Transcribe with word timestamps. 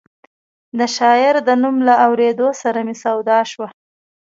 د 0.77 0.79
شاعر 0.95 1.35
د 1.47 1.49
نوم 1.61 1.75
له 1.87 1.93
اورېدو 2.05 2.47
سره 2.61 2.79
مې 2.85 2.95
سودا 3.03 3.39
شوه. 3.51 3.67